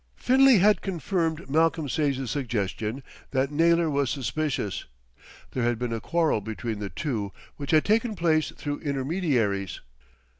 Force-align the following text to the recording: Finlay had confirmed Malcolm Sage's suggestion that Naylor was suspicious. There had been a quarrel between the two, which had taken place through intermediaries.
Finlay 0.15 0.57
had 0.57 0.81
confirmed 0.81 1.47
Malcolm 1.47 1.87
Sage's 1.87 2.31
suggestion 2.31 3.03
that 3.29 3.51
Naylor 3.51 3.87
was 3.87 4.09
suspicious. 4.09 4.85
There 5.51 5.61
had 5.61 5.77
been 5.77 5.93
a 5.93 6.01
quarrel 6.01 6.41
between 6.41 6.79
the 6.79 6.89
two, 6.89 7.31
which 7.57 7.69
had 7.69 7.85
taken 7.85 8.15
place 8.15 8.49
through 8.57 8.79
intermediaries. 8.79 9.79